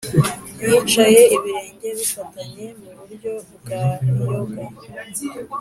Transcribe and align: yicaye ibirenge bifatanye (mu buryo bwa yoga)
yicaye 0.69 1.21
ibirenge 1.35 1.87
bifatanye 1.97 2.65
(mu 2.81 2.89
buryo 2.97 3.31
bwa 3.57 3.83
yoga) 4.17 4.63